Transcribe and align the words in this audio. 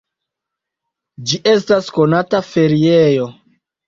Ĝi 1.33 1.39
estas 1.51 1.89
konata 1.97 2.39
feriejo. 2.47 3.29